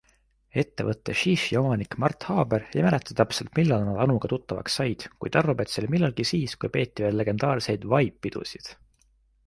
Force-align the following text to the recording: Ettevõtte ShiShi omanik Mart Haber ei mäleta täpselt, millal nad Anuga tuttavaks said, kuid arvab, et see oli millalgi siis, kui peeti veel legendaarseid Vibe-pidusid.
Ettevõtte 0.59 1.13
ShiShi 1.19 1.57
omanik 1.59 1.97
Mart 2.03 2.25
Haber 2.29 2.65
ei 2.79 2.85
mäleta 2.87 3.17
täpselt, 3.19 3.51
millal 3.59 3.85
nad 3.89 4.01
Anuga 4.07 4.31
tuttavaks 4.33 4.79
said, 4.81 5.05
kuid 5.25 5.39
arvab, 5.43 5.63
et 5.65 5.75
see 5.75 5.83
oli 5.85 5.93
millalgi 5.97 6.27
siis, 6.33 6.59
kui 6.65 6.75
peeti 6.79 7.07
veel 7.09 7.23
legendaarseid 7.23 7.89
Vibe-pidusid. 7.93 8.77